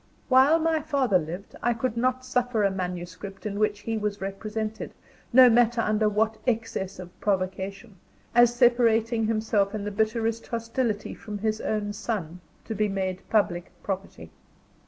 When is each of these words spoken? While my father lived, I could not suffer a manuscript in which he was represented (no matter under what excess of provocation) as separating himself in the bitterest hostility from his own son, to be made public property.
While 0.29 0.57
my 0.57 0.79
father 0.79 1.19
lived, 1.19 1.55
I 1.61 1.75
could 1.75 1.95
not 1.95 2.25
suffer 2.25 2.63
a 2.63 2.71
manuscript 2.71 3.45
in 3.45 3.59
which 3.59 3.81
he 3.81 3.99
was 3.99 4.19
represented 4.19 4.95
(no 5.31 5.47
matter 5.47 5.79
under 5.79 6.09
what 6.09 6.39
excess 6.47 6.97
of 6.97 7.11
provocation) 7.21 7.97
as 8.33 8.51
separating 8.51 9.27
himself 9.27 9.75
in 9.75 9.83
the 9.83 9.91
bitterest 9.91 10.47
hostility 10.47 11.13
from 11.13 11.37
his 11.37 11.61
own 11.61 11.93
son, 11.93 12.39
to 12.65 12.73
be 12.73 12.89
made 12.89 13.21
public 13.29 13.69
property. 13.83 14.31